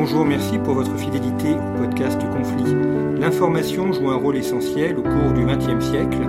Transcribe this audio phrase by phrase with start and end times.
[0.00, 2.74] Bonjour, merci pour votre fidélité au podcast Conflit.
[3.18, 6.22] L'information joue un rôle essentiel au cours du XXe siècle,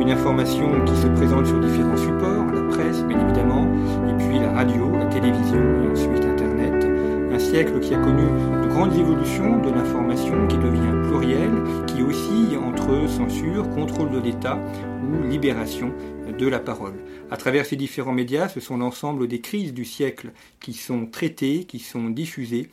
[0.00, 3.66] une information qui se présente sur différents supports, la presse bien évidemment,
[4.08, 6.86] et puis la radio, la télévision et ensuite Internet.
[7.30, 8.24] Un siècle qui a connu
[8.62, 14.58] de grandes évolutions de l'information qui devient plurielle, qui oscille entre censure, contrôle de l'État
[15.04, 15.92] ou libération
[16.38, 16.94] de la parole.
[17.30, 21.64] À travers ces différents médias, ce sont l'ensemble des crises du siècle qui sont traitées,
[21.64, 22.70] qui sont diffusées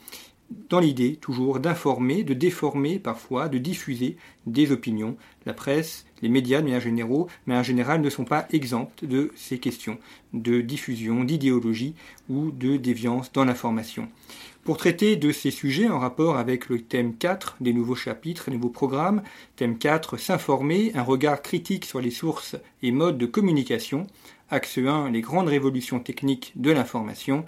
[0.69, 5.17] dans l'idée toujours d'informer, de déformer parfois, de diffuser des opinions.
[5.45, 9.31] La presse, les médias de manière générale, mais en général ne sont pas exempts de
[9.35, 9.97] ces questions
[10.33, 11.95] de diffusion, d'idéologie
[12.29, 14.07] ou de déviance dans l'information.
[14.63, 18.57] Pour traiter de ces sujets en rapport avec le thème 4 des nouveaux chapitres, des
[18.57, 19.21] nouveaux programmes,
[19.55, 24.07] thème 4, s'informer, un regard critique sur les sources et modes de communication,
[24.49, 27.45] axe 1, les grandes révolutions techniques de l'information,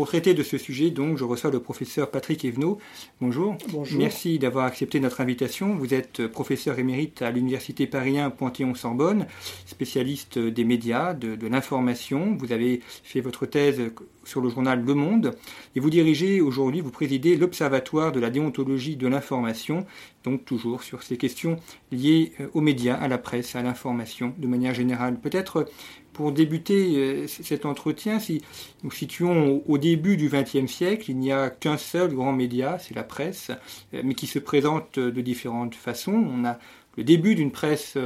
[0.00, 2.78] pour traiter de ce sujet, donc, je reçois le professeur Patrick Evenot.
[3.20, 3.58] Bonjour.
[3.68, 3.98] Bonjour.
[3.98, 5.74] Merci d'avoir accepté notre invitation.
[5.74, 9.26] Vous êtes professeur émérite à l'Université Paris 1 Panthéon-Sorbonne,
[9.66, 12.34] spécialiste des médias, de, de l'information.
[12.38, 13.92] Vous avez fait votre thèse
[14.24, 15.34] sur le journal Le Monde
[15.76, 19.84] et vous dirigez aujourd'hui, vous présidez l'Observatoire de la déontologie de l'information,
[20.24, 21.56] donc toujours sur ces questions
[21.92, 25.18] liées aux médias, à la presse, à l'information de manière générale.
[25.20, 25.66] Peut-être
[26.20, 28.42] pour débuter cet entretien, si
[28.82, 32.94] nous situons au début du XXe siècle, il n'y a qu'un seul grand média, c'est
[32.94, 33.50] la presse,
[33.94, 36.12] mais qui se présente de différentes façons.
[36.12, 36.58] On a
[36.98, 37.96] le début d'une presse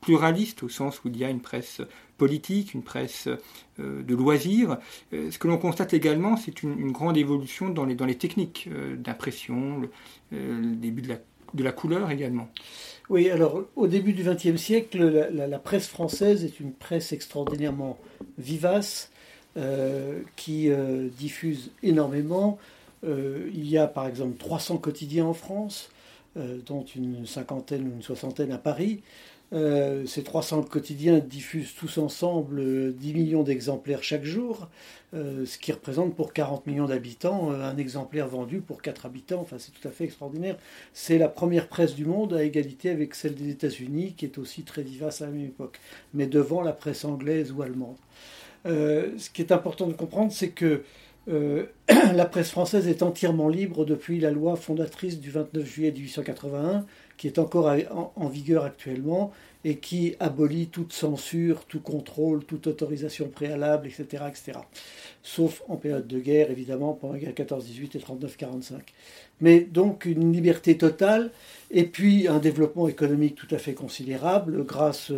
[0.00, 1.82] pluraliste au sens où il y a une presse
[2.18, 3.28] politique, une presse
[3.78, 4.78] de loisirs.
[5.12, 9.82] Ce que l'on constate également, c'est une, grande évolution dans les, techniques d'impression,
[10.32, 12.48] le, début de la couleur également.
[13.08, 17.12] Oui, alors au début du XXe siècle, la, la, la, presse française est une presse
[17.12, 17.98] extraordinairement
[18.36, 19.10] vivace
[19.56, 22.58] euh, qui euh, diffuse énormément.
[23.04, 25.88] Euh, il y a par exemple 300 quotidiens en France,
[26.66, 29.00] dont une cinquantaine ou une soixantaine à Paris.
[29.52, 34.68] Euh, ces 300 quotidiens diffusent tous ensemble 10 millions d'exemplaires chaque jour,
[35.14, 39.40] euh, ce qui représente pour 40 millions d'habitants euh, un exemplaire vendu pour 4 habitants.
[39.40, 40.56] Enfin, c'est tout à fait extraordinaire.
[40.92, 44.64] C'est la première presse du monde à égalité avec celle des États-Unis, qui est aussi
[44.64, 45.78] très vivace à la même époque,
[46.12, 47.96] mais devant la presse anglaise ou allemande.
[48.64, 50.82] ce qui est important de comprendre, c'est que
[51.28, 56.84] la presse française est entièrement libre depuis la loi fondatrice du 29 juillet 1881
[57.16, 57.74] qui est encore
[58.16, 59.32] en vigueur actuellement
[59.64, 64.22] et qui abolit toute censure, tout contrôle, toute autorisation préalable, etc.
[64.28, 64.58] etc.
[65.24, 68.74] Sauf en période de guerre, évidemment, pendant la guerre 14-18 et 39-45.
[69.40, 71.32] Mais donc une liberté totale
[71.72, 75.10] et puis un développement économique tout à fait considérable grâce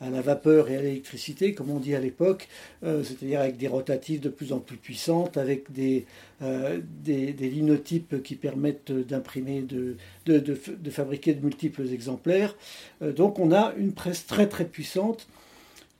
[0.00, 2.48] à la vapeur et à l'électricité, comme on dit à l'époque,
[2.84, 6.04] euh, c'est-à-dire avec des rotatives de plus en plus puissantes, avec des,
[6.42, 9.96] euh, des, linotypes qui permettent d'imprimer, de,
[10.26, 12.54] de, de, de, fabriquer de multiples exemplaires.
[13.00, 15.28] Euh, donc on a une presse très très puissante,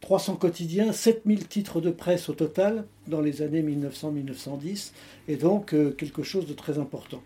[0.02, 4.92] 300 quotidiens, 7000 titres de presse au total dans les années 1900-1910,
[5.26, 7.22] et donc quelque chose de très important.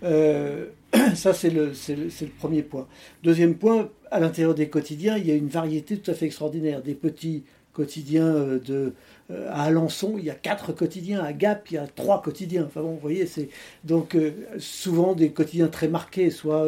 [1.14, 2.86] Ça, c'est le, le, premier point.
[3.22, 6.82] Deuxième point, à l'intérieur des quotidiens, il y a une variété tout à fait extraordinaire.
[6.82, 7.42] Des petits
[7.72, 8.92] quotidiens euh, de,
[9.32, 11.20] euh, à Alençon, il y a quatre quotidiens.
[11.20, 12.64] À Gap, il y a trois quotidiens.
[12.64, 13.48] Enfin bon, vous voyez, c'est
[13.82, 14.30] donc euh,
[14.60, 16.64] souvent des quotidiens très marqués, soit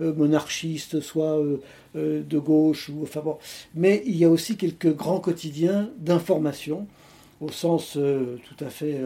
[0.00, 1.38] monarchistes, soit
[1.94, 2.88] de gauche.
[2.88, 3.36] Ou, enfin bon.
[3.74, 6.86] Mais il y a aussi quelques grands quotidiens d'information,
[7.42, 9.02] au sens tout à fait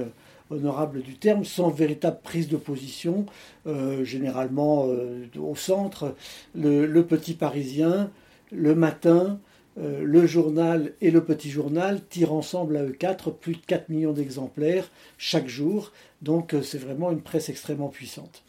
[0.50, 3.26] honorable du terme, sans véritable prise de position,
[3.66, 6.14] euh, généralement euh, au centre,
[6.54, 8.10] le, Petit Parisien,
[8.52, 9.38] le Matin,
[9.78, 13.88] euh, le journal et le Petit Journal tirent ensemble à eux quatre plus de 4
[13.88, 15.92] millions d'exemplaires chaque jour,
[16.22, 18.42] donc c'est vraiment une presse extrêmement puissante.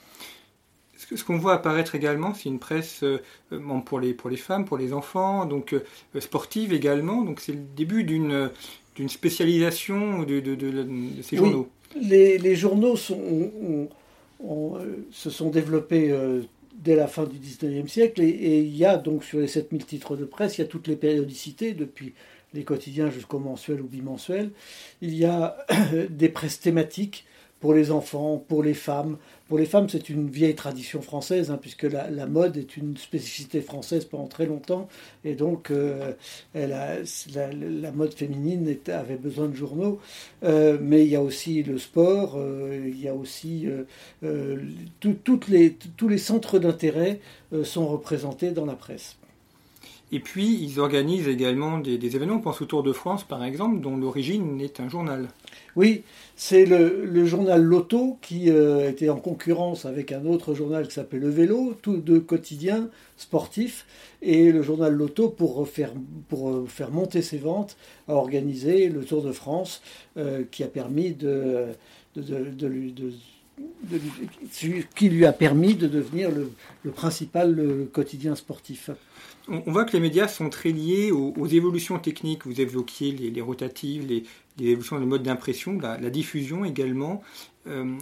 [1.16, 3.04] Ce qu'on voit apparaître également, c'est une presse
[3.86, 5.76] pour, les, pour les femmes, pour les enfants, donc
[6.20, 7.24] sportive également.
[7.24, 8.50] Donc c'est le début d'une
[8.96, 11.50] d'une spécialisation de, de, de, de ces oui.
[11.50, 11.70] journaux.
[11.96, 13.90] les, journaux sont,
[15.12, 16.14] se sont développés
[16.76, 20.16] dès la fin du 19e siècle et, il y a donc sur les 7000 titres
[20.16, 22.14] de presse, il y a toutes les périodicités depuis
[22.54, 24.52] les quotidiens jusqu'au mensuel ou bimensuel.
[25.02, 25.58] Il y a
[26.10, 27.26] des presses thématiques
[27.62, 29.18] pour les enfants, pour les femmes.
[29.48, 33.62] Pour les femmes, c'est une vieille tradition française, hein, puisque la, mode est une spécificité
[33.62, 34.90] française pendant très longtemps.
[35.24, 36.14] Et donc, euh,
[36.54, 36.76] elle
[37.34, 40.00] la, mode féminine avait besoin de journaux.
[40.44, 43.68] Euh, mais il y a aussi le sport, euh, il y a aussi
[45.00, 47.20] toutes les, tous les centres d'intérêt
[47.64, 49.18] sont représentés dans la presse.
[50.14, 52.36] Et puis, ils organisent également des, événements.
[52.36, 55.30] On pense au Tour de France, par exemple, dont l'origine est un journal.
[55.78, 56.04] Oui,
[56.36, 61.22] c'est le, journal Loto qui euh, était en concurrence avec un autre journal qui s'appelle
[61.22, 63.86] Le Vélo, tous deux quotidiens sportifs.
[64.22, 65.66] Et le journal Loto, pour euh,
[66.68, 67.78] faire monter ses ventes,
[68.10, 69.82] a organisé le Tour de France
[70.52, 70.64] qui
[75.10, 78.90] lui a permis de devenir le, principal quotidien sportif
[79.52, 82.46] on, voit que les médias sont très liés aux, évolutions techniques.
[82.46, 84.24] Vous évoquiez les, rotatives, les,
[84.60, 87.22] évolutions des modes d'impression, la, diffusion également.
[87.68, 87.96] Euh,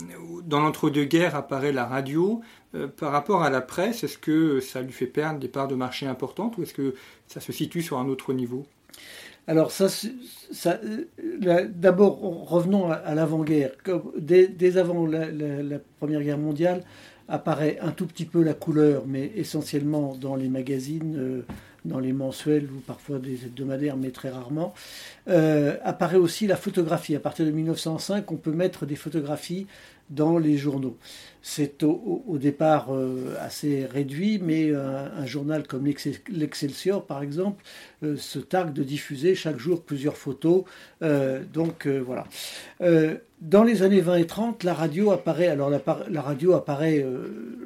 [0.45, 2.41] dans l'entre-deux-guerres apparaît la radio.
[2.75, 5.75] Euh, par rapport à la presse, est-ce que ça lui fait perdre des parts de
[5.75, 6.93] marché importantes ou est-ce que
[7.27, 8.65] ça se situe sur un autre niveau?
[9.47, 13.71] Alors, euh, d'abord, revenons à, l'avant-guerre.
[14.15, 16.83] Dès, avant la, Première Guerre mondiale,
[17.29, 21.45] apparaît un tout petit peu la couleur, mais essentiellement dans les magazines, euh,
[21.85, 24.73] dans les mensuels ou parfois des hebdomadaires, mais très rarement.
[25.29, 27.15] Euh, apparaît aussi la photographie.
[27.15, 29.67] À partir de 1905, on peut mettre des photographies
[30.09, 30.97] dans les journaux.
[31.41, 35.89] C'est au, départ euh, assez réduit, mais un, journal comme
[36.29, 37.63] l'Excelsior, par exemple,
[38.03, 40.63] euh, se targue de diffuser chaque jour plusieurs photos.
[41.01, 42.25] Euh, donc voilà.
[43.41, 45.47] dans les années 20 et 30, la radio apparaît.
[45.47, 47.05] Alors la, la radio apparaît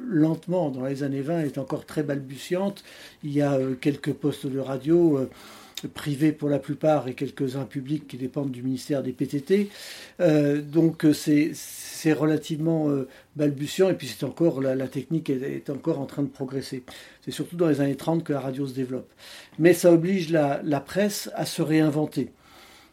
[0.08, 0.70] lentement.
[0.70, 2.84] Dans les années 20, elle est encore très balbutiante.
[3.24, 5.28] Il y a quelques postes de radio
[5.92, 9.68] privés pour la plupart et quelques-uns publics qui dépendent du ministère des PTT.
[10.72, 11.50] donc c'est
[12.12, 16.84] relativement euh, balbutiant et puis c'est encore la, technique est, encore en train de progresser.
[17.22, 19.10] C'est surtout dans les années 30 que la radio se développe.
[19.58, 22.30] Mais ça oblige la, presse à se réinventer.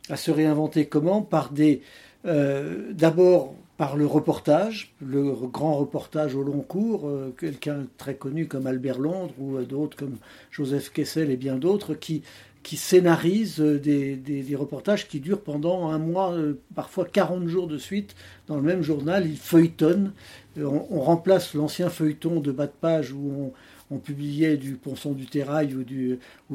[0.10, 1.22] À se réinventer comment?
[1.22, 1.82] Par des
[2.26, 8.48] euh, d'abord par le reportage, le grand reportage au long cours, euh, quelqu'un très connu
[8.48, 10.18] comme Albert Londres ou d'autres comme
[10.52, 12.22] Joseph Kessel et bien d'autres qui
[12.64, 17.78] qui scénarise euh, des, reportages qui durent pendant un mois, euh, parfois 40 jours de
[17.78, 18.16] suite,
[18.48, 19.26] dans le même journal.
[19.28, 20.14] Il feuilletonne.
[20.58, 23.54] Euh, on, remplace l'ancien feuilleton de bas de page où
[23.90, 25.84] on, publiait du Ponson du Terrail ou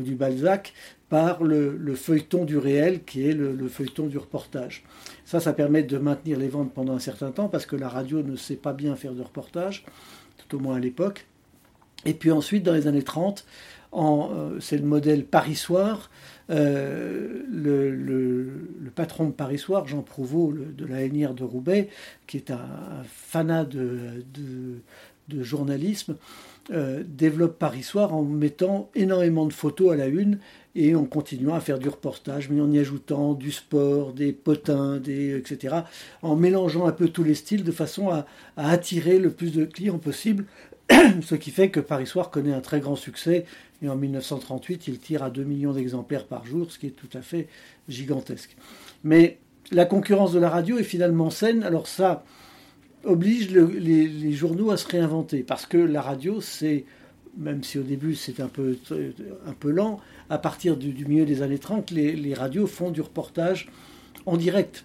[0.02, 0.72] du Balzac
[1.08, 4.84] par le, feuilleton du réel qui est le, feuilleton du reportage.
[5.24, 8.22] Ça, ça permet de maintenir les ventes pendant un certain temps parce que la radio
[8.22, 9.84] ne sait pas bien faire de reportage,
[10.36, 11.26] tout au moins à l'époque.
[12.04, 13.44] Et puis ensuite, dans les années 30,
[13.96, 16.10] euh, c'est le modèle Paris Soir.
[16.50, 21.88] Euh, le, patron de Paris Soir, Jean Prouveau, de la Hainière de Roubaix,
[22.26, 22.58] qui est un,
[23.04, 24.82] fanat de,
[25.42, 26.16] journalisme,
[26.70, 30.38] euh, développe Paris Soir en mettant énormément de photos à la une
[30.76, 34.98] et en continuant à faire du reportage, mais en y ajoutant du sport, des potins,
[34.98, 35.76] des, etc.,
[36.22, 38.26] en mélangeant un peu tous les styles de façon à
[38.56, 40.44] attirer le plus de clients possible
[41.22, 43.44] ce qui fait que Paris Soir connaît un très grand succès
[43.82, 47.08] et en 1938 il tire à 2 millions d'exemplaires par jour, ce qui est tout
[47.14, 47.48] à fait
[47.88, 48.56] gigantesque.
[49.02, 49.38] Mais
[49.72, 52.24] la concurrence de la radio est finalement saine, alors ça
[53.04, 56.84] oblige les, journaux à se réinventer parce que la radio c'est
[57.36, 58.76] même si au début c'est un peu,
[59.46, 60.00] un peu lent,
[60.30, 63.68] à partir du, milieu des années 30, les radios font du reportage
[64.24, 64.84] en direct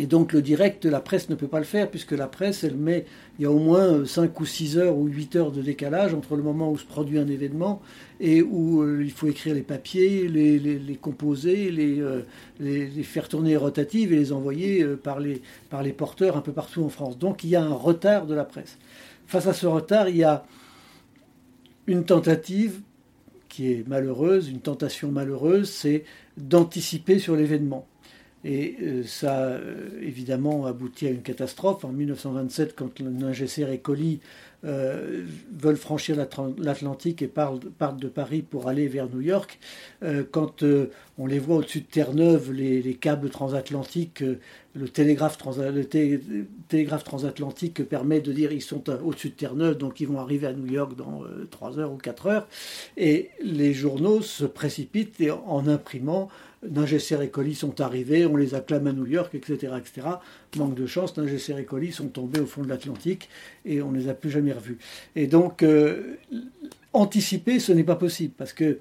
[0.00, 2.76] et donc le direct, la presse ne peut pas le faire, puisque la presse, elle
[2.76, 3.04] met,
[3.38, 6.36] il y a au moins 5 ou 6 heures ou 8 heures de décalage entre
[6.36, 7.82] le moment où se produit un événement
[8.20, 12.22] et où euh, il faut écrire les papiers, les, composer, euh,
[12.60, 16.42] les, les, faire tourner rotatives et les envoyer euh, par les, par les porteurs un
[16.42, 17.18] peu partout en France.
[17.18, 18.78] Donc il y a un retard de la presse.
[19.26, 20.44] Face à ce retard, il y a
[21.88, 22.80] une tentative
[23.48, 26.04] qui est malheureuse, une tentation malheureuse, c'est
[26.36, 27.88] d'anticiper sur l'événement.
[28.44, 31.84] Et euh, ça, euh, évidemment, aboutit à une catastrophe.
[31.84, 34.20] En 1927, quand Ningesser et Colli
[34.64, 37.62] euh, veulent franchir l'Atlantique et partent,
[38.00, 39.60] de Paris pour aller vers New York.
[40.02, 44.24] Euh, quand euh, on les voit au-dessus de Terre-Neuve, les, câbles transatlantiques,
[44.74, 50.48] le, télégraphe transatlantique permet de dire ils sont au-dessus de Terre-Neuve, donc ils vont arriver
[50.48, 52.48] à New York dans 3 heures ou 4 heures.
[52.96, 56.30] Et les journaux se précipitent en imprimant
[56.66, 59.74] Ningesser et colis sont arrivés, on les acclame à New York, etc.
[59.78, 60.08] etc.
[60.56, 63.28] Manque de chance, Ningesser et colis sont tombés au fond de l'Atlantique
[63.64, 64.78] et on ne les a plus jamais revus.
[65.16, 66.16] Et donc, euh,
[66.92, 68.78] anticiper, ce n'est pas possible parce que,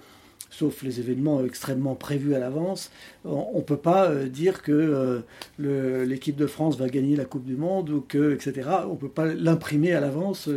[0.49, 2.91] sauf les événements extrêmement prévus à l'avance,
[3.25, 5.23] on ne peut pas euh, dire que
[5.59, 8.69] euh, l'équipe de France va gagner la Coupe du Monde ou que, etc.
[8.87, 10.49] On ne peut pas l'imprimer à l'avance,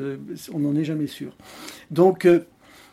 [0.52, 1.36] on n'en est jamais sûr.
[1.90, 2.26] Donc,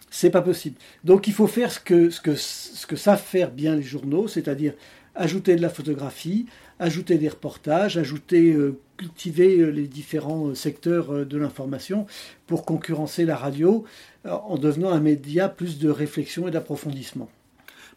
[0.09, 0.77] c'est pas possible.
[1.03, 4.27] Donc il faut faire ce que, ce que, ce que savent faire bien les journaux,
[4.27, 4.74] c'est-à-dire
[5.15, 6.45] ajouter de la photographie,
[6.79, 12.05] ajouter des reportages, ajouter, euh, cultiver euh, les différents euh, secteurs de l'information
[12.46, 13.84] pour concurrencer la radio
[14.25, 17.29] en devenant un média plus de réflexion et d'approfondissement.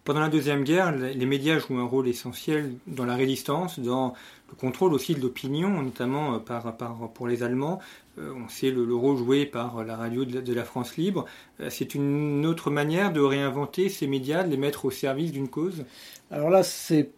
[0.04, 4.14] Pendant la Deuxième Guerre, les médias jouent un rôle essentiel dans la résistance, dans
[4.48, 7.80] le contrôle aussi de l'opinion, notamment par, par, pour les Allemands.
[8.16, 11.26] On sait le, rôle joué par la radio de la, France libre.
[11.68, 15.84] C'est une autre manière de réinventer ces médias, de les mettre au service d'une cause?
[16.30, 17.10] Alors là, c'est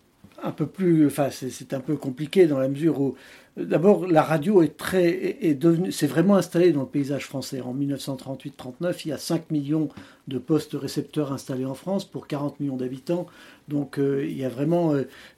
[0.42, 3.14] un peu plus, enfin, c'est un peu compliqué dans la mesure où,
[3.56, 7.60] d'abord, la radio est très, est devenue, c'est vraiment installé dans le paysage français.
[7.60, 9.88] En 1938-39, il y a 5 millions
[10.28, 13.26] de postes récepteurs installés en France pour 40 millions d'habitants.
[13.68, 14.94] Donc, euh, il y a vraiment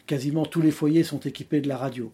[0.06, 2.12] quasiment tous les foyers sont équipés de la radio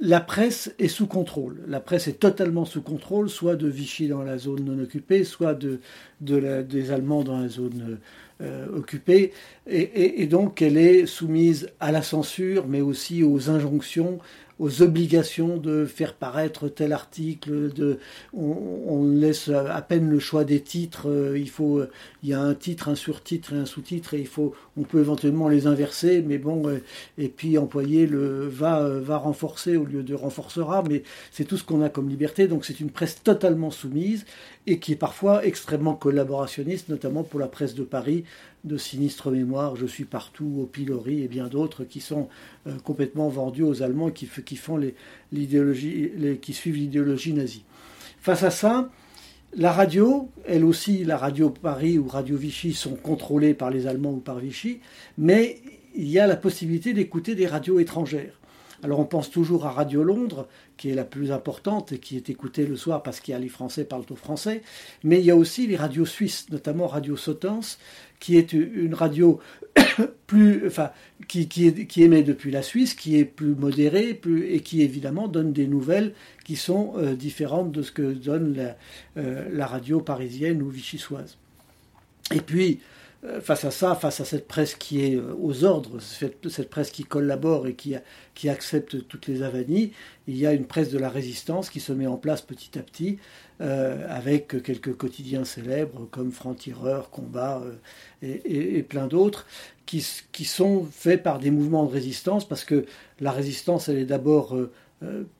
[0.00, 1.60] la presse est sous contrôle.
[1.68, 5.54] La presse est totalement sous contrôle, soit de Vichy dans la zone non occupée, soit
[5.54, 5.80] de,
[6.20, 7.98] des Allemands dans la zone
[8.40, 9.32] euh, occupée.
[9.66, 14.18] et, donc elle est soumise à la censure, mais aussi aux injonctions,
[14.60, 17.98] aux obligations de faire paraître tel article, de,
[18.34, 21.82] on, laisse à peine le choix des titres, euh, il faut,
[22.22, 25.00] il y a un titre, un surtitre et un sous-titre, et il faut, on peut
[25.00, 26.82] éventuellement les inverser, mais bon, euh,
[27.16, 31.56] et puis employer le va, euh, va renforcer au lieu de renforcera, mais c'est tout
[31.56, 34.26] ce qu'on a comme liberté, donc c'est une presse totalement soumise
[34.66, 38.24] et qui est parfois extrêmement collaborationniste, notamment pour la presse de Paris,
[38.64, 42.28] de sinistre mémoire, Je suis partout, au pilori et bien d'autres qui sont
[42.66, 44.78] euh, complètement vendus aux Allemands qui, qui, font
[45.32, 46.12] l'idéologie,
[46.42, 47.64] qui suivent l'idéologie nazie.
[48.20, 48.90] Face à ça,
[49.56, 54.12] la radio, elle aussi, la radio Paris ou Radio Vichy sont contrôlées par les Allemands
[54.12, 54.80] ou par Vichy,
[55.18, 55.58] mais
[55.94, 58.38] il y a la possibilité d'écouter des radios étrangères.
[58.82, 60.48] Alors on pense toujours à Radio Londres,
[60.80, 63.38] qui est la plus importante et qui est écoutée le soir parce qu'il y a
[63.38, 64.62] les Français parlent au français,
[65.04, 67.76] mais il y a aussi les radios suisses, notamment Radio Sotens,
[68.18, 69.40] qui est une radio
[70.26, 70.90] plus, enfin,
[71.28, 75.52] qui, qui, émet depuis la Suisse, qui est plus modérée plus, et qui évidemment donne
[75.52, 76.14] des nouvelles
[76.46, 78.76] qui sont euh, différentes de ce que donne la,
[79.18, 81.36] euh, la radio parisienne ou vichysoise.
[82.34, 82.80] Et puis,
[83.42, 87.04] face à ça, face à cette presse qui est euh, aux ordres, cette, presse qui
[87.04, 87.94] collabore et qui,
[88.48, 89.92] accepte toutes les avanies,
[90.26, 92.82] il y a une presse de la résistance qui se met en place petit à
[92.82, 93.18] petit,
[93.60, 97.62] euh, avec quelques quotidiens célèbres comme Franc-Tireur, Combat
[98.22, 99.46] et, plein d'autres,
[99.84, 100.00] qui,
[100.44, 102.86] sont faits par des mouvements de résistance, parce que
[103.20, 104.70] la résistance, elle est d'abord euh,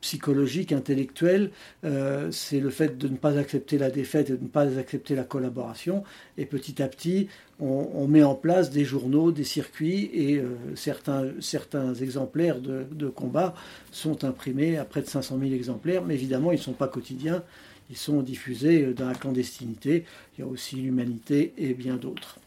[0.01, 1.51] psychologique, intellectuel,
[1.85, 5.15] euh, c'est le fait de ne pas accepter la défaite et de ne pas accepter
[5.15, 6.03] la collaboration.
[6.39, 11.27] Et petit à petit, on, met en place des journaux, des circuits, et euh, certains,
[11.41, 13.55] certains exemplaires de, de, combat
[13.93, 17.43] sont imprimés à près de 500 000 exemplaires, mais évidemment, ils ne sont pas quotidiens,
[17.91, 20.05] ils sont diffusés dans la clandestinité.
[20.39, 22.39] Il y a aussi l'humanité et bien d'autres.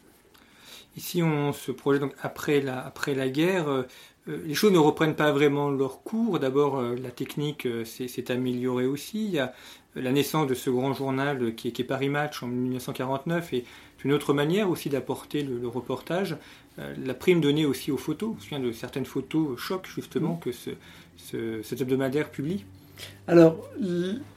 [0.96, 3.84] Ici, on se projette donc après la, après la guerre.
[4.28, 6.38] Euh, les choses ne reprennent pas vraiment leur cours.
[6.38, 9.26] D'abord, euh, la technique euh, s'est améliorée aussi.
[9.26, 9.52] Il y a
[9.94, 13.64] la naissance de ce grand journal qui est, Paris Match en 1949 et
[14.04, 16.36] une autre manière aussi d'apporter le, reportage.
[16.76, 18.34] la prime donnée aussi aux photos.
[18.40, 22.64] Je me de certaines photos choc justement que ce, cet hebdomadaire publie.
[23.28, 23.56] Alors,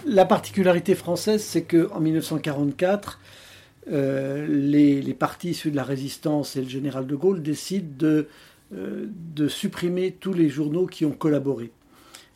[0.06, 3.20] la particularité française, c'est qu'en 1944,
[3.88, 8.28] les, les partis issus de la résistance et le général de Gaulle décident de
[8.72, 11.72] de supprimer tous les journaux qui ont collaboré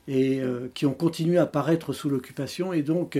[0.07, 2.73] et euh, qui ont continué à paraître sous l'occupation.
[2.73, 3.19] Et donc,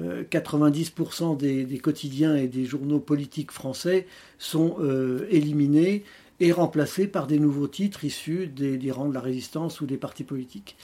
[0.00, 4.06] 90% euh, des, quotidiens et des journaux politiques français
[4.38, 4.76] sont
[5.30, 6.04] éliminés
[6.40, 10.24] et remplacés par des nouveaux titres issus des, rangs de la résistance ou des partis
[10.24, 10.76] politiques.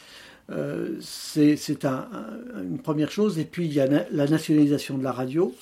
[1.01, 3.39] c'est une première chose.
[3.39, 5.55] Et puis, il y a la nationalisation de la radio,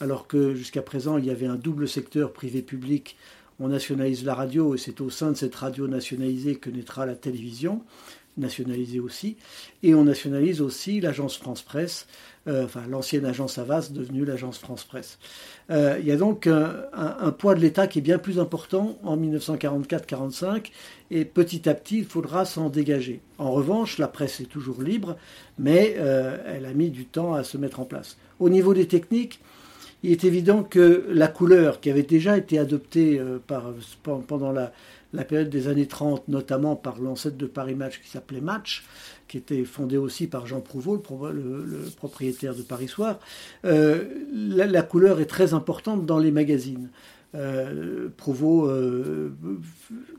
[0.00, 3.16] alors que jusqu'à présent, il y avait un double secteur privé-public
[3.60, 7.14] on nationalise la radio et c'est au sein de cette radio nationalisée que naîtra la
[7.14, 7.82] télévision.
[8.36, 9.36] nationalisé aussi.
[9.84, 12.08] Et on nationalise aussi l'agence France Presse,
[12.48, 15.18] euh, enfin l'ancienne agence Avas devenue l'agence France Presse.
[15.70, 19.16] Euh, il y a donc un, poids de l'État qui est bien plus important en
[19.16, 20.72] 1944-45
[21.12, 23.20] et petit à petit il faudra s'en dégager.
[23.38, 25.16] En revanche, la presse est toujours libre,
[25.58, 28.16] mais euh, elle a mis du temps à se mettre en place.
[28.40, 29.40] Au niveau des techniques,
[30.04, 33.72] il est évident que la couleur qui avait déjà été adoptée par,
[34.26, 34.72] pendant la,
[35.14, 38.84] la période des années 30, notamment par l'ancêtre de Paris Match qui s'appelait Match,
[39.28, 43.18] qui était fondé aussi par Jean Prouveau, le, propriétaire de Paris Soir,
[43.64, 46.90] euh, la, couleur est très importante dans les magazines.
[47.34, 49.32] Euh, Prouveau euh,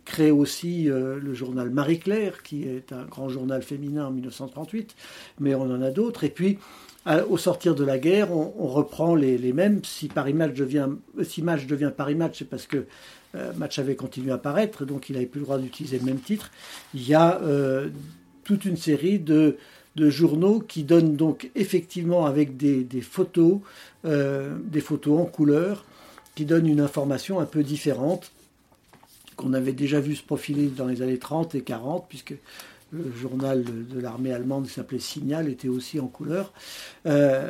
[0.06, 4.96] crée aussi le journal Marie-Claire, qui est un grand journal féminin en 1938,
[5.40, 6.24] mais on en a d'autres.
[6.24, 6.58] Et puis,
[7.06, 9.82] au sortir de la guerre, on, reprend les, mêmes.
[9.84, 10.90] Si Paris Match devient,
[11.24, 12.86] si Match devient Paris Match, c'est parce que
[13.36, 16.20] euh, Match avait continué à paraître, donc il n'avait plus le droit d'utiliser le même
[16.20, 16.52] titre.
[16.94, 17.90] Il y a euh,
[18.44, 19.58] toute une série de,
[19.98, 23.60] journaux qui donnent donc effectivement avec des, photos,
[24.06, 25.86] euh, des photos en couleur,
[26.34, 28.32] qui donnent une information un peu différente
[29.38, 32.36] qu'on avait déjà vu se profiler dans les années 30 et 40, puisque
[32.96, 36.54] le journal de, l'armée allemande qui s'appelait Signal était aussi en couleur,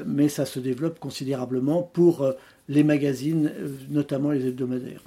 [0.05, 2.25] mais ça se développe considérablement pour
[2.67, 3.51] les magazines,
[3.89, 5.01] notamment les hebdomadaires.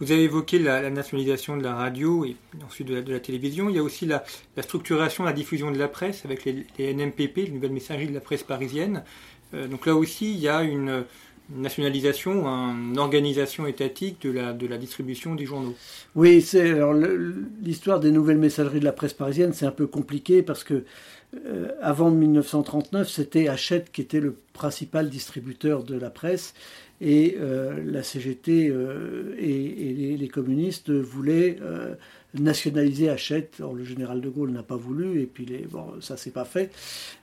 [0.00, 2.34] Vous avez évoqué la, nationalisation de la radio et
[2.64, 3.68] ensuite de la, télévision.
[3.68, 4.24] Il y a aussi la,
[4.58, 8.42] structuration, la diffusion de la presse avec les, NMPP, les nouvelles messageries de la presse
[8.42, 9.04] parisienne.
[9.52, 11.04] Euh, donc là aussi, il y a une,
[11.54, 15.74] nationalisation, une organisation étatique de la, de la distribution des journaux.
[16.14, 16.72] Oui, c'est
[17.62, 20.84] l'histoire des nouvelles messageries de la presse parisienne, c'est un peu compliqué parce que
[21.46, 26.54] euh, avant 1939, c'était Hachette qui était le principal distributeur de la presse
[27.00, 31.58] et euh, la CGT euh, et, les, communistes voulaient
[32.34, 33.60] nationaliser Hachette.
[33.60, 36.70] Le général de Gaulle n'a pas voulu, et puis bon, ça s'est pas fait,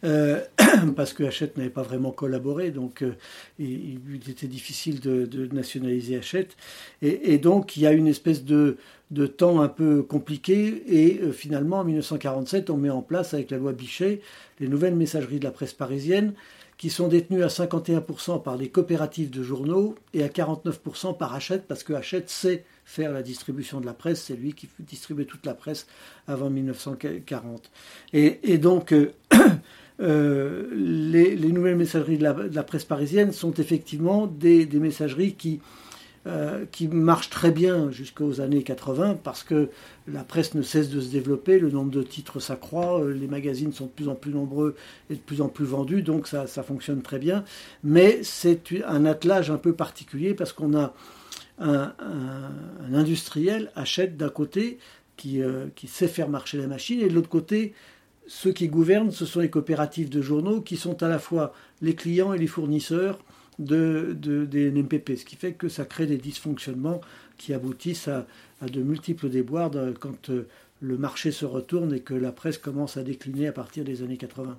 [0.95, 3.03] parce que Hachette n'avait pas vraiment collaboré, donc
[3.59, 3.99] il,
[4.29, 6.55] était difficile de, nationaliser Hachette.
[7.01, 8.77] Et, donc, il y a une espèce de,
[9.11, 13.57] de temps un peu compliqué, et finalement, en 1947, on met en place, avec la
[13.57, 14.21] loi Bichet,
[14.59, 16.33] les nouvelles messageries de la presse parisienne,
[16.77, 21.67] qui sont détenus à 51% par les coopératives de journaux et à 49% par Hachette,
[21.67, 25.45] parce que Hachette sait faire la distribution de la presse, c'est lui qui distribuait toute
[25.45, 25.87] la presse
[26.27, 27.71] avant 1940.
[28.13, 29.11] Et, donc, euh,
[30.01, 35.59] euh, les, nouvelles messageries de la, presse parisienne sont effectivement des messageries qui
[36.27, 39.69] euh, qui marche très bien jusqu'aux années 80 parce que
[40.11, 43.71] la presse ne cesse de se développer, le nombre de titres s'accroît, euh, les magazines
[43.71, 44.75] sont de plus en plus nombreux
[45.09, 47.45] et de plus en plus vendus, donc ça, fonctionne très bien.
[47.85, 50.93] Mais c'est un attelage un peu particulier parce qu'on a
[51.59, 51.93] un,
[52.93, 54.79] industriel achète d'un côté
[55.25, 57.73] euh, qui sait faire marcher la machine et de l'autre côté
[58.27, 61.95] ceux qui gouvernent, ce sont les coopératives de journaux qui sont à la fois les
[61.95, 63.17] clients et les fournisseurs
[63.59, 64.13] de,
[64.45, 67.01] des NMPP, ce qui fait que ça crée des dysfonctionnements
[67.37, 68.25] qui aboutissent à,
[68.61, 70.47] de multiples déboires quand euh,
[70.81, 74.17] le marché se retourne et que la presse commence à décliner à partir des années
[74.17, 74.57] 80.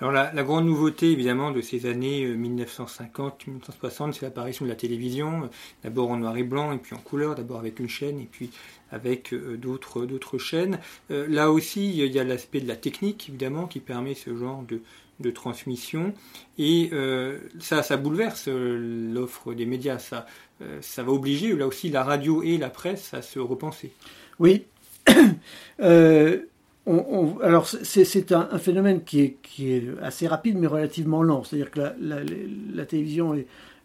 [0.00, 5.44] Alors la, grande nouveauté évidemment de ces années 1950-1960, euh, c'est l'apparition de la télévision,
[5.44, 5.46] euh,
[5.84, 8.50] d'abord en noir et blanc et puis en couleur, d'abord avec une chaîne et puis
[8.92, 10.80] avec d'autres, d'autres chaînes.
[11.10, 14.80] là aussi, il y a l'aspect de la technique évidemment qui permet ce genre de,
[15.20, 16.12] de transmission.
[16.58, 19.98] Et euh, ça, ça bouleverse euh, l'offre des médias.
[19.98, 20.26] Ça,
[20.62, 23.92] euh, ça va obliger, là aussi, la radio et la presse à se repenser.
[24.38, 24.64] Oui.
[25.78, 31.44] alors, c'est un, phénomène qui est, qui est, assez rapide, mais relativement lent.
[31.44, 33.36] C'est-à-dire que la, télévision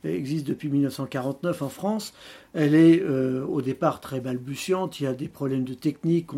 [0.04, 2.14] existe depuis 1949 en France.
[2.56, 6.38] Elle est euh, au départ très balbutiante, il y a des problèmes de technique, on,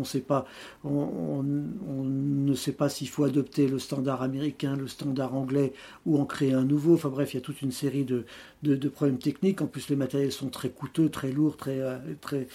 [1.44, 5.72] ne sait pas s'il faut adopter le standard américain, le standard anglais
[6.06, 6.94] ou en créer un nouveau.
[6.94, 8.24] Enfin bref, il y a toute une série de,
[8.88, 9.62] problèmes techniques.
[9.62, 12.48] En plus, les matériels sont très coûteux, très lourds, très, euh, très...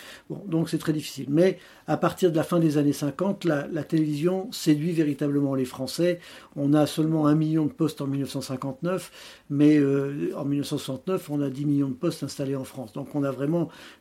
[0.47, 1.27] Donc c'est très difficile.
[1.29, 5.65] Mais à partir de la fin des années 50, la, la télévision séduit véritablement les
[5.65, 6.19] Français.
[6.57, 11.49] On a seulement un million de postes en 1959, mais euh, en 1969, on a
[11.49, 12.93] 10 millions de postes installés en France.
[12.93, 13.52] Donc on a vraiment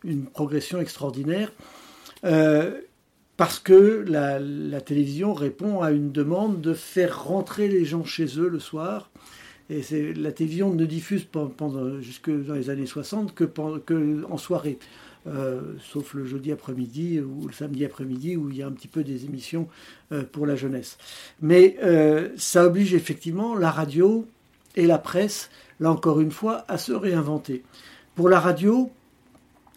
[0.04, 1.52] une progression extraordinaire.
[2.24, 2.80] Euh,
[3.36, 8.48] parce que la, télévision répond à une demande de faire rentrer les gens chez eux
[8.48, 9.10] le soir.
[9.70, 9.82] Et
[10.14, 14.78] la télévision ne diffuse pendant, jusque dans les années 60 que, que en soirée.
[15.26, 18.88] Euh, sauf le jeudi après-midi ou le samedi après-midi où il y a un petit
[18.88, 19.68] peu des émissions
[20.10, 20.98] euh, pour la jeunesse.
[21.40, 21.76] Mais
[22.36, 24.26] ça oblige effectivement la radio
[24.76, 27.62] et la presse, là encore une fois, à se réinventer.
[28.14, 28.90] Pour la radio,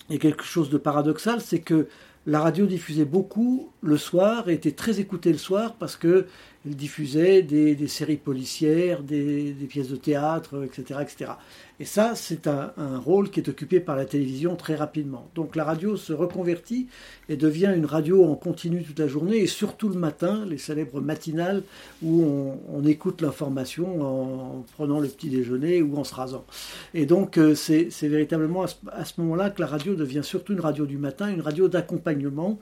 [0.09, 1.87] a quelque chose de paradoxal, c'est que
[2.27, 6.25] la radio diffusait beaucoup le soir et était très écoutée le soir parce que
[6.65, 10.99] elle diffusait des, séries policières, des, pièces de théâtre, etc.
[11.01, 11.31] etc.
[11.79, 15.29] Et ça, c'est un, rôle qui est occupé par la télévision très rapidement.
[15.35, 16.87] Donc la radio se reconvertit
[17.27, 21.01] et devient une radio en continu toute la journée et surtout le matin, les célèbres
[21.01, 21.63] matinales
[22.01, 22.23] où
[22.71, 26.45] on, écoute l'information en, prenant le petit déjeuner ou en se rasant.
[26.93, 30.85] Et donc euh, c'est véritablement à ce moment-là que la radio devient surtout une radio
[30.85, 32.59] du matin, une radio d'accompagnement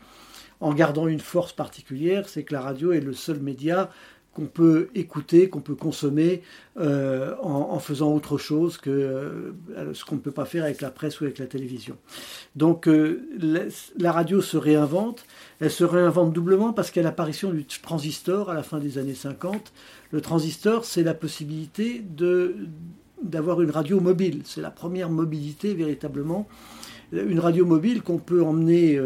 [0.63, 3.89] en gardant une force particulière, c'est que la radio est le seul média
[4.33, 6.41] qu'on peut écouter, qu'on peut consommer
[6.79, 10.89] euh, en, faisant autre chose que euh, ce qu'on ne peut pas faire avec la
[10.89, 11.97] presse ou avec la télévision.
[12.55, 13.27] Donc euh,
[13.99, 15.25] la, radio se réinvente,
[15.59, 19.71] elle se réinvente doublement parce qu'à l'apparition du transistor à la fin des années 50,
[20.11, 22.03] le transistor c'est la possibilité
[23.21, 26.47] d'avoir une radio mobile, c'est la première mobilité véritablement,
[27.11, 28.99] une radio mobile qu'on peut emmener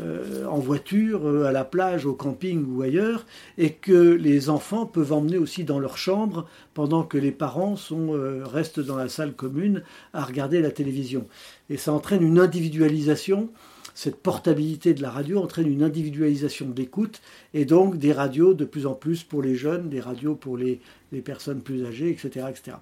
[0.00, 3.26] euh, en voiture, euh, à la plage, au camping ou ailleurs,
[3.58, 8.14] et que les enfants peuvent emmener aussi dans leur chambre pendant que les parents sont,
[8.14, 9.82] euh, restent dans la salle commune
[10.12, 11.26] à regarder la télévision.
[11.68, 13.50] Et ça entraîne une individualisation.
[13.94, 17.20] Cette portabilité de la radio entraîne une individualisation de l'écoute
[17.52, 20.80] et donc des radios de plus en plus pour les jeunes, des radios pour les,
[21.24, 22.76] personnes plus âgées, etc., etc.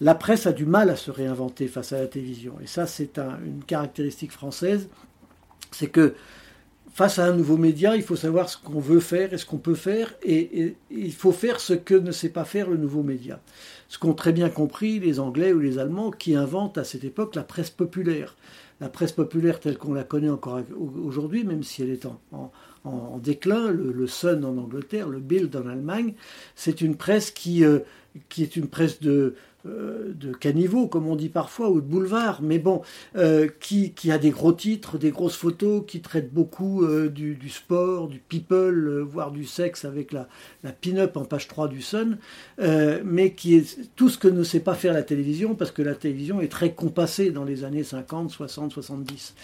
[0.00, 2.54] La presse a du mal à se réinventer face à la télévision.
[2.62, 4.88] Et ça, c'est une caractéristique française.
[5.70, 6.14] C'est que
[6.92, 9.58] face à un nouveau média, il faut savoir ce qu'on veut faire et ce qu'on
[9.58, 13.40] peut faire, et, il faut faire ce que ne sait pas faire le nouveau média.
[13.88, 17.34] Ce qu'ont très bien compris les Anglais ou les Allemands qui inventent à cette époque
[17.34, 18.36] la presse populaire.
[18.80, 20.60] La presse populaire telle qu'on la connaît encore
[21.04, 22.50] aujourd'hui, même si elle est en,
[23.22, 26.14] déclin, le, Sun en Angleterre, le Bild en Allemagne,
[26.56, 27.78] c'est une presse qui, euh,
[28.38, 32.82] est une presse de, de caniveau, comme on dit parfois, ou de boulevard, mais bon,
[33.16, 38.08] euh, qui, a des gros titres, des grosses photos, qui traite beaucoup euh, du, sport,
[38.08, 40.28] du people, voire du sexe avec la,
[40.64, 42.18] la pin-up en page 3 du Sun,
[43.04, 45.94] mais qui est tout ce que ne sait pas faire la télévision, parce que la
[45.94, 49.34] télévision est très compassée dans les années 50, 60, 70.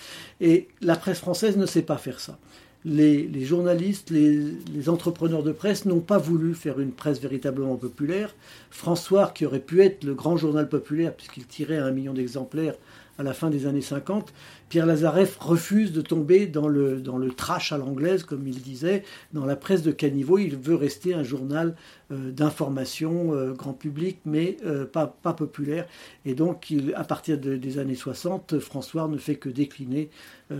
[0.41, 2.39] Et la presse française ne sait pas faire ça
[2.85, 8.35] les, journalistes, les, entrepreneurs de presse n'ont pas voulu faire une presse véritablement populaire.
[8.71, 12.75] François, qui aurait pu être le grand journal populaire, puisqu'il tirait un million d'exemplaires
[13.19, 14.33] à la fin des années 50,
[14.69, 19.03] Pierre Lazareff refuse de tomber dans le, dans le trash à l'anglaise, comme il disait,
[19.33, 20.39] dans la presse de caniveau.
[20.39, 21.75] Il veut rester un journal
[22.13, 25.87] euh, d'information euh, grand public, mais euh, pas, pas populaire.
[26.25, 30.11] Et donc, à partir des années 60, François ne fait que décliner,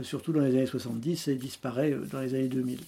[0.03, 2.79] surtout dans les années 70, et disparaît dans les années 2000.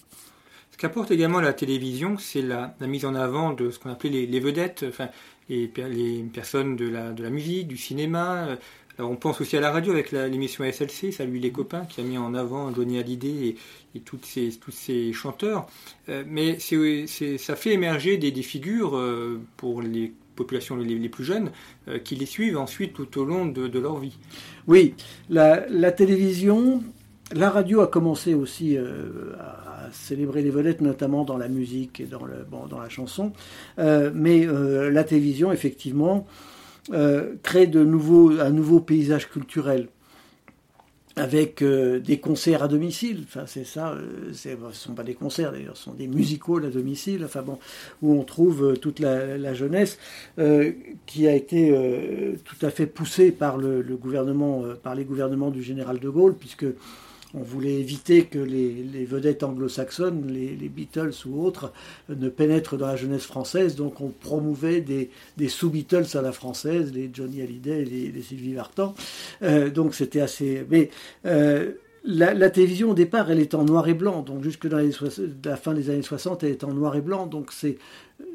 [0.72, 4.40] Ce qu'apporte également la télévision, c'est la, mise en avant de ce qu'on appelait les,
[4.40, 5.09] vedettes, enfin,
[5.48, 8.56] les, les, personnes de la, de la musique, du cinéma,
[9.02, 12.18] on pense aussi à la radio avec l'émission SLC, Salut les copains, qui a mis
[12.18, 13.56] en avant Johnny Hallyday
[13.94, 15.66] et, tous ces chanteurs.
[16.08, 21.50] Euh, mais ça fait émerger des, figures euh, pour les populations les, plus jeunes
[21.88, 24.16] euh, qui les suivent ensuite tout au long de, leur vie.
[24.66, 24.94] Oui,
[25.28, 26.82] la, télévision,
[27.32, 32.26] la radio a commencé aussi à célébrer les vedettes, notamment dans la musique et dans
[32.26, 33.32] la chanson.
[33.78, 36.26] mais la télévision, effectivement,
[36.92, 39.88] euh, crée de nouveaux, un nouveau paysage culturel
[41.16, 43.24] avec euh, des concerts à domicile.
[43.24, 43.92] Enfin, c'est ça.
[43.92, 47.24] Euh, ce ne sont pas des concerts d'ailleurs, ce sont des musicals à domicile.
[47.24, 47.59] Enfin bon,
[48.03, 49.98] où on trouve toute la, jeunesse
[51.07, 51.74] qui a été
[52.44, 56.66] tout à fait poussée par le, gouvernement, par les gouvernements du général de Gaulle, puisque
[57.34, 61.72] on voulait éviter que les, vedettes anglo-saxonnes, les, Beatles ou autres,
[62.08, 63.76] ne pénètrent dans la jeunesse française.
[63.76, 65.10] Donc on promouvait des,
[65.48, 68.94] sous-Beatles à la française, les Johnny Hallyday et les, Sylvie Vartan.
[69.42, 70.66] Euh, donc c'était assez...
[70.70, 70.90] Mais
[71.26, 71.72] euh,
[72.04, 74.22] la, télévision au départ, elle est en noir et blanc.
[74.22, 74.78] Donc jusque dans
[75.44, 77.26] la fin des années 60, elle est en noir et blanc.
[77.26, 77.78] Donc c'est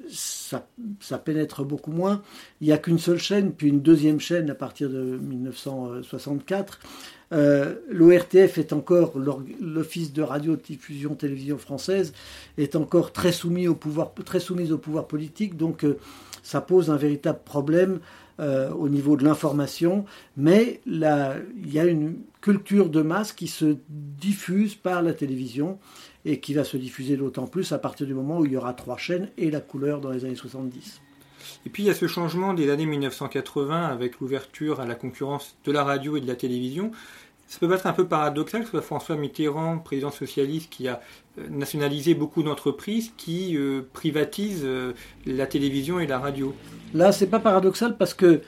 [0.09, 0.67] ça,
[1.17, 2.21] pénètre beaucoup moins.
[2.61, 6.79] Il n'y a qu'une seule chaîne, puis une deuxième chaîne à partir de 1964.
[7.33, 9.13] Euh, L'ORTF est encore,
[9.59, 12.13] l'Office de radio-diffusion télévision française,
[12.57, 15.97] est encore très soumis au pouvoir, très soumise au pouvoir politique, donc euh,
[16.43, 17.99] ça pose un véritable problème
[18.39, 20.05] euh, au niveau de l'information,
[20.37, 25.79] mais il y a une culture de masse qui se diffuse par la télévision
[26.25, 28.73] et qui va se diffuser d'autant plus à partir du moment où il y aura
[28.73, 31.01] trois chaînes et la couleur dans les années 70.
[31.65, 35.55] Et puis il y a ce changement des années 1980 avec l'ouverture à la concurrence
[35.65, 36.91] de la radio et de la télévision.
[37.47, 40.99] Ça peut être un peu paradoxal que ce soit François Mitterrand, président socialiste, qui a
[41.37, 44.93] euh, nationalisé beaucoup d'entreprises qui euh, privatisent euh,
[45.27, 46.55] la télévision et la radio.
[46.95, 48.41] Là, c'est pas paradoxal parce que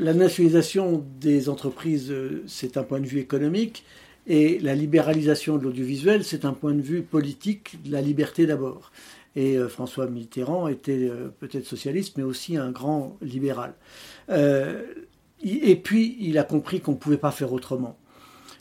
[0.00, 2.12] la nationalisation des entreprises,
[2.46, 3.84] c'est un point de vue économique,
[4.26, 8.90] Et la libéralisation de l'audiovisuel, c'est un point de vue politique de la liberté d'abord.
[9.36, 13.74] Et euh, François Mitterrand était euh, peut-être socialiste, mais aussi un grand libéral.
[14.30, 14.82] Euh,
[15.42, 17.98] et puis, il a compris qu'on ne pouvait pas faire autrement.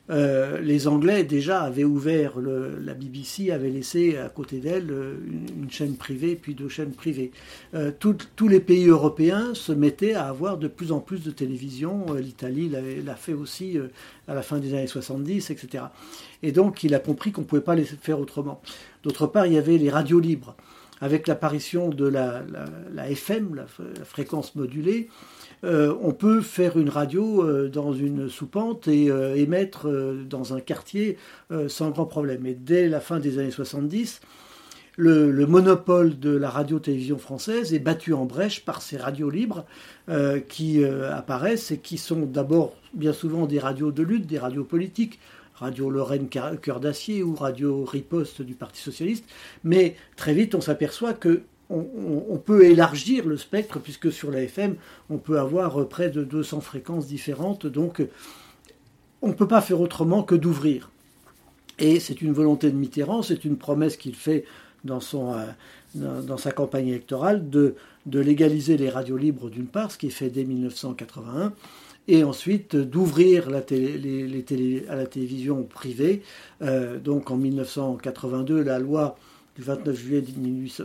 [0.09, 5.15] Euh, les Anglais déjà avaient ouvert, la BBC avait laissé à côté d'elle euh,
[5.57, 7.31] une, chaîne privée puis deux chaînes privées.
[7.73, 12.13] Euh, tous les pays européens se mettaient à avoir de plus en plus de télévision.
[12.15, 13.77] L'Italie l'a fait aussi
[14.27, 15.85] à la fin des années 70, etc.
[16.41, 18.61] Et donc il a compris qu'on ne pouvait pas les faire autrement.
[19.03, 20.55] D'autre part, il y avait les radios libres.
[21.01, 22.43] Avec l'apparition de la,
[23.09, 23.65] FM, la,
[24.05, 25.09] fréquence modulée,
[25.63, 29.87] euh, on peut faire une radio euh, dans une soupente et euh, émettre
[30.27, 31.17] dans un quartier
[31.67, 32.45] sans grand problème.
[32.45, 34.21] Et dès la fin des années 70,
[34.95, 39.65] le, le monopole de la radio-télévision française est battu en brèche par ces radios libres
[40.49, 45.19] qui apparaissent et qui sont d'abord bien souvent des radios de lutte, des radios politiques,
[45.55, 49.25] Radio Lorraine Cœur d'Acier ou Radio Riposte du Parti Socialiste,
[49.63, 51.43] mais très vite on s'aperçoit que
[51.73, 54.75] on, peut élargir le spectre puisque sur la FM
[55.09, 58.01] on peut avoir près de 200 fréquences différentes, donc
[59.21, 60.89] on ne peut pas faire autrement que d'ouvrir.
[61.79, 64.45] Et c'est une volonté de Mitterrand, c'est une promesse qu'il fait
[64.83, 69.91] dans, son, euh, dans, sa campagne électorale de, de légaliser les radios libres d'une part,
[69.91, 71.53] ce qui est fait dès 1981,
[72.07, 76.21] et ensuite d'ouvrir la télé, à la télévision privée.
[76.61, 79.17] Euh, donc en 1982, la loi
[79.55, 80.23] du 29 juillet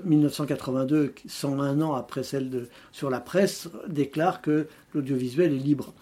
[0.05, 5.95] 1982, 101 ans après celle de, sur la presse, déclare que l'audiovisuel est libre.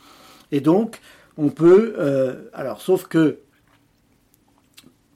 [0.52, 1.00] Et donc,
[1.36, 1.94] on peut.
[1.98, 3.38] Euh, alors, sauf que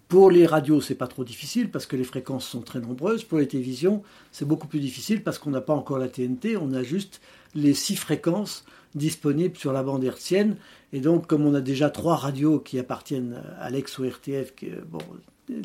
[0.08, 3.22] pour les radios, c'est pas trop difficile parce que les fréquences sont très nombreuses.
[3.22, 6.72] Pour les télévisions, c'est beaucoup plus difficile parce qu'on n'a pas encore la TNT, on
[6.72, 7.20] a juste
[7.54, 8.64] les six fréquences
[8.96, 10.56] disponibles sur la bande hertzienne.
[10.92, 14.98] Et donc, comme on a déjà trois radios qui appartiennent à l'ex ORTF, qui, bon,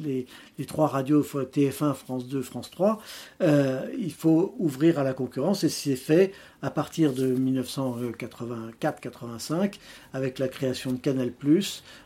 [0.03, 0.25] les,
[0.65, 2.99] trois radios TF1, France 2, France 3,
[3.41, 9.75] euh, il faut ouvrir à la concurrence et c'est fait à partir de 1984-85
[10.13, 11.31] avec la création de Canal+,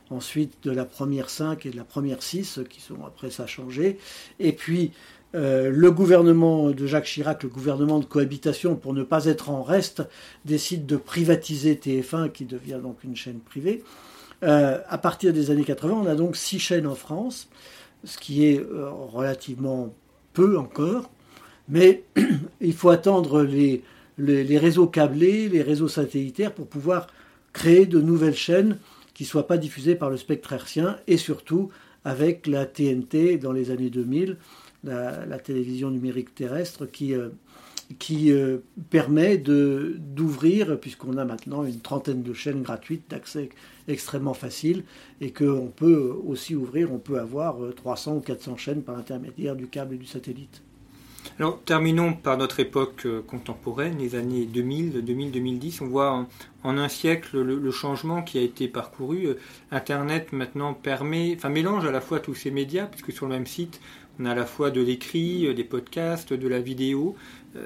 [0.10, 3.98] ensuite de la première 5 et de la première 6 qui sont après ça changé,
[4.39, 4.92] et puis
[5.36, 9.62] euh, le gouvernement de Jacques Chirac, le gouvernement de cohabitation, pour ne pas être en
[9.62, 10.04] reste,
[10.46, 13.84] décide de privatiser TF1, qui devient donc une chaîne privée.
[14.43, 17.49] Euh, à partir des années 80, on a donc six chaînes en France,
[18.04, 19.93] ce qui est euh, relativement
[20.34, 21.12] peu encore,
[21.67, 22.04] mais
[22.62, 23.84] il faut attendre les,
[24.58, 27.08] réseaux câblés, les réseaux satellitaires pour pouvoir
[27.52, 28.78] créer de nouvelles chaînes
[29.13, 31.69] qui ne soient pas diffusées par le spectre hertzien et surtout
[32.06, 34.38] avec la TNT dans les années 2000
[34.86, 37.28] la, la, télévision numérique terrestre qui, euh,
[37.97, 38.58] qui euh,
[38.89, 43.49] permet d'ouvrir, puisqu'on a maintenant une trentaine de chaînes gratuites d'accès
[43.88, 44.84] extrêmement facile,
[45.21, 49.67] et qu'on peut aussi ouvrir, on peut avoir 300 ou 400 chaînes par l'intermédiaire du
[49.67, 50.62] câble et du satellite.
[51.38, 55.80] Alors terminons par notre époque contemporaine, les années 2000, 2000-2010.
[55.82, 56.28] On voit en,
[56.63, 59.36] en, un siècle le, le, changement qui a été parcouru.
[59.71, 63.45] Internet maintenant permet, enfin mélange à la fois tous ces médias, puisque sur le même
[63.45, 63.80] site,
[64.19, 67.15] on a à la fois de l'écrit, des podcasts, de la vidéo.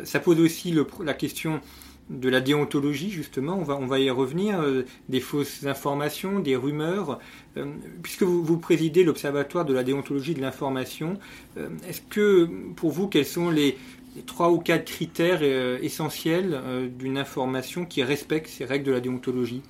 [0.03, 1.61] Ça pose aussi la question
[2.09, 7.19] de la déontologie, justement, on va, y revenir, euh, des fausses informations, des rumeurs.
[7.57, 7.65] Euh,
[8.01, 11.17] puisque vous, présidez l'Observatoire de la déontologie de l'information,
[11.57, 13.77] euh, est-ce que, pour vous, quels sont les,
[14.15, 15.41] les trois ou quatre critères
[15.81, 16.61] essentiels
[16.99, 19.61] d'une information qui respecte ces règles de la déontologie?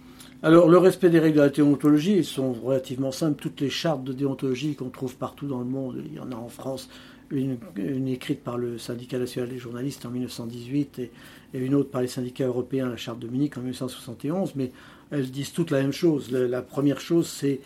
[0.41, 3.41] Alors, le respect des règles de la déontologie, ils sont relativement simples.
[3.41, 6.35] Toutes les chartes de déontologie qu'on trouve partout dans le monde, il y en a
[6.35, 6.89] en France,
[7.31, 11.11] une, écrite par le syndicat national des journalistes en 1918 et,
[11.53, 14.71] une autre par les syndicats européens, la charte de Munich en 1971, mais
[15.11, 16.31] elles disent toutes la même chose.
[16.31, 17.61] La, la première chose, c'est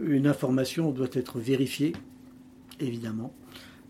[0.00, 1.92] une information doit être vérifiée,
[2.80, 3.34] évidemment.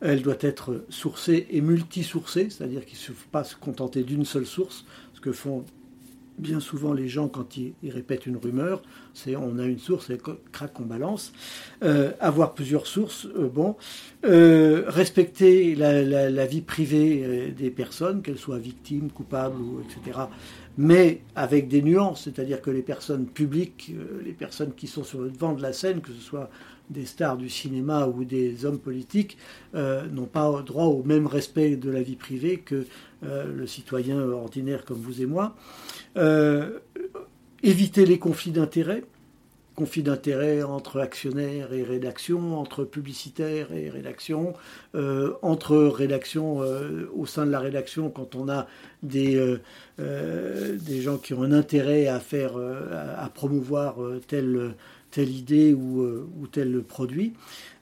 [0.01, 4.47] Elle doit être sourcée et multisourcée, c'est-à-dire qu'il ne faut pas se contenter d'une seule
[4.47, 5.65] source, ce que font
[6.39, 8.83] bien souvent les gens quand ils, répètent une rumeur,
[9.15, 10.19] c'est on a une source et
[10.51, 11.33] crac on balance.
[11.83, 13.77] Euh, avoir plusieurs sources, euh, bon,
[14.25, 20.21] euh, respecter la, la, vie privée des personnes, qu'elles soient victimes, coupables ou etc.
[20.79, 25.21] Mais avec des nuances, c'est-à-dire que les personnes publiques, euh, les personnes qui sont sur
[25.21, 26.49] le devant de la scène, que ce soit
[26.91, 29.37] des stars du cinéma ou des hommes politiques
[29.75, 32.87] euh, n'ont pas droit au même respect de la vie privée que
[33.25, 35.57] euh, le citoyen ordinaire comme vous et moi.
[36.17, 36.79] Euh,
[37.63, 39.05] éviter les conflits d'intérêts,
[39.75, 44.55] conflits d'intérêts entre actionnaires et rédaction, entre publicitaires et rédaction,
[44.95, 48.67] euh, entre rédaction euh, au sein de la rédaction quand on a
[49.03, 49.37] des,
[49.99, 53.97] euh, des gens qui ont un intérêt à faire à, promouvoir
[54.29, 54.75] tel
[55.11, 57.35] telle idée ou, ou tel produit.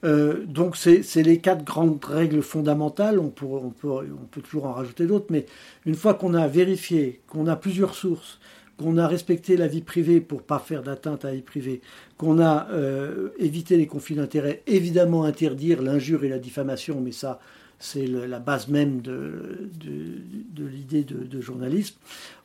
[0.03, 5.07] donc c'est les quatre grandes règles fondamentales, on on peut, on peut toujours en rajouter
[5.07, 5.46] d'autres, mais
[5.87, 8.40] une fois qu'on a vérifié, qu'on a plusieurs sources,
[8.81, 11.83] qu'on a respecté la vie privée pour pas faire d'atteinte à la vie privée,
[12.16, 17.40] qu'on a euh, évité les conflits d'intérêts, évidemment interdire l'injure et la diffamation, mais ça
[17.79, 21.97] c'est la base même de, de, l'idée de, journalisme,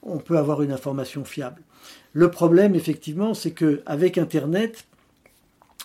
[0.01, 1.61] on peut avoir une information fiable.
[2.13, 4.85] Le problème, effectivement, c'est qu'avec Internet,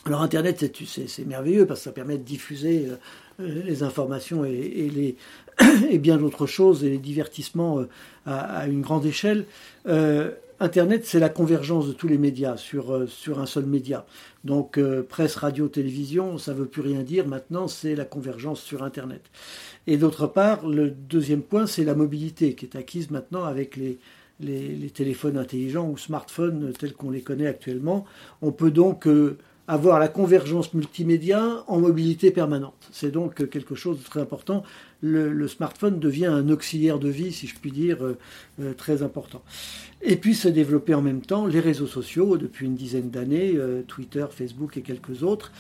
[0.07, 2.97] alors Internet, c'est merveilleux parce que ça permet de diffuser euh,
[3.41, 5.17] les informations et, les,
[5.91, 7.89] et bien d'autres choses, et les divertissements euh,
[8.27, 9.47] à, une grande échelle.
[9.87, 14.05] Euh, Internet, c'est la convergence de tous les médias sur, euh, sur un seul média.
[14.45, 17.27] Donc presse, radio, télévision, ça ne veut plus rien dire.
[17.27, 19.23] Maintenant, c'est la convergence sur Internet.
[19.87, 23.99] Et d'autre part, le deuxième point, c'est la mobilité qui est acquise maintenant avec les,
[24.39, 28.07] les, les téléphones intelligents ou smartphones tels qu'on les connaît actuellement.
[28.41, 29.07] On peut donc
[29.71, 32.89] avoir la convergence multimédia en mobilité permanente.
[32.91, 34.65] C'est donc quelque chose de très important.
[35.01, 38.19] Le, smartphone devient un auxiliaire de vie, si je puis dire, euh,
[38.61, 39.43] euh, très important.
[40.03, 43.83] Et puis se développer en même temps les réseaux sociaux depuis une dizaine d'années, euh,
[43.87, 45.53] Twitter, Facebook et quelques autres,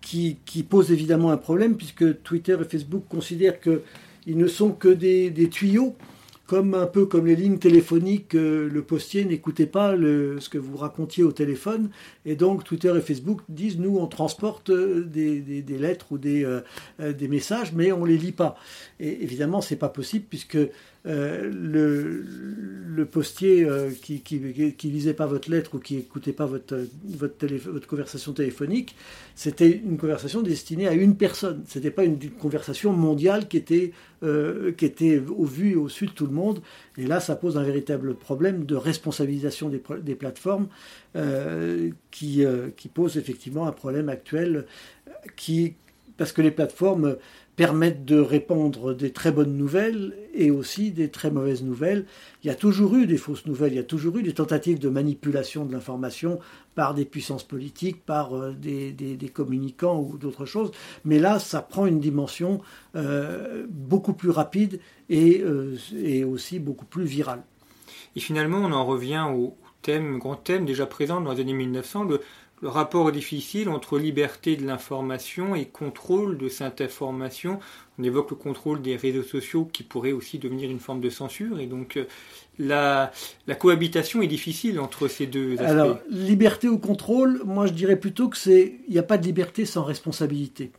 [0.00, 0.36] qui,
[0.68, 5.94] posent évidemment un problème puisque Twitter et Facebook considèrent qu'ils ne sont que des tuyaux
[6.48, 10.78] comme un peu comme les lignes téléphoniques, euh, le postier n'écoutait pas ce que vous
[10.78, 11.90] racontiez au téléphone,
[12.24, 16.62] et donc Twitter et Facebook disent nous on transporte euh, des, lettres ou des, euh,
[17.12, 18.56] des messages, mais on les lit pas.
[18.98, 20.56] Et évidemment c'est pas possible puisque
[21.08, 21.50] euh,
[22.94, 26.76] le, postier euh, qui, qui, lisait pas votre lettre ou qui écoutait pas votre,
[27.86, 28.96] conversation téléphonique,
[29.36, 31.62] c'était une conversation destinée à une personne.
[31.66, 33.92] C'était pas une, conversation mondiale qui était,
[34.24, 36.60] euh, qui était au vu et au su de tout le monde.
[36.98, 40.66] Et là, ça pose un véritable problème de responsabilisation des, des plateformes
[42.10, 42.44] qui,
[42.76, 44.66] qui pose effectivement un problème actuel
[45.36, 45.74] qui,
[46.16, 47.16] parce que les plateformes
[47.58, 52.06] permettent de répandre des très bonnes nouvelles et aussi des très mauvaises nouvelles.
[52.44, 54.78] Il y a toujours eu des fausses nouvelles, il y a toujours eu des tentatives
[54.78, 56.38] de manipulation de l'information
[56.76, 60.70] par des puissances politiques, par euh, des, communicants ou d'autres choses.
[61.04, 62.60] Mais là, ça prend une dimension
[62.94, 64.78] euh, beaucoup plus rapide
[65.10, 67.42] et, euh, et, aussi beaucoup plus virale.
[68.14, 72.04] Et finalement, on en revient au thème, grand thème déjà présent dans les années 1900,
[72.04, 72.20] le,
[72.60, 77.60] le rapport est difficile entre liberté de l'information et contrôle de cette information.
[77.98, 81.60] On évoque le contrôle des réseaux sociaux qui pourrait aussi devenir une forme de censure
[81.60, 82.04] et donc euh,
[82.58, 83.12] la,
[83.46, 85.62] la cohabitation est difficile entre ces deux aspects.
[85.62, 89.24] Alors, liberté ou contrôle, moi je dirais plutôt que c'est il n'y a pas de
[89.24, 90.72] liberté sans responsabilité.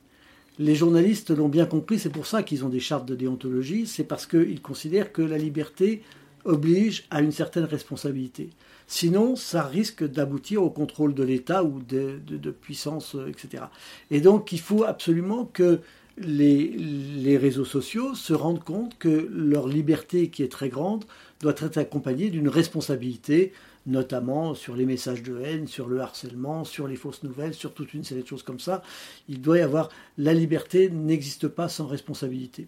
[0.58, 4.04] Les journalistes l'ont bien compris, c'est pour ça qu'ils ont des chartes de déontologie, c'est
[4.04, 6.02] parce qu'ils considèrent que la liberté
[6.45, 8.49] oblige à une certaine responsabilité.
[8.88, 13.65] Sinon, ça risque d'aboutir au contrôle de l'État ou de, puissance, euh, etc.
[14.10, 15.80] Et donc, il faut absolument que
[16.17, 21.06] les, réseaux sociaux se rendent compte que leur liberté, qui est très grande,
[21.39, 23.54] doit être accompagnée d'une responsabilité
[23.86, 27.94] notamment sur les messages de haine, sur le harcèlement, sur les fausses nouvelles, sur toute
[27.94, 28.82] une série de choses comme ça.
[29.28, 32.68] Il doit y avoir la liberté n'existe pas sans responsabilité.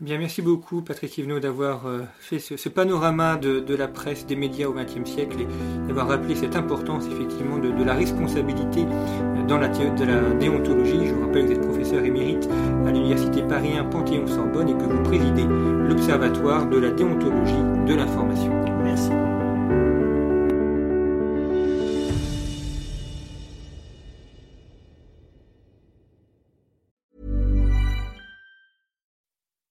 [0.00, 4.36] Eh bien, merci beaucoup Patrick Yvenot d'avoir euh, fait ce, panorama de, la presse, des
[4.36, 8.86] médias au XXe siècle et d'avoir rappelé cette importance effectivement de, la responsabilité
[9.46, 11.06] dans la, de la déontologie.
[11.06, 12.48] Je vous rappelle que vous êtes professeur émérite
[12.86, 18.52] à l'Université Paris 1 Panthéon-Sorbonne et que vous présidez l'Observatoire de la déontologie de l'information.
[18.82, 19.10] Merci.